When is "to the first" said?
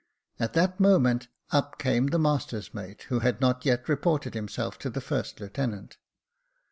4.79-5.39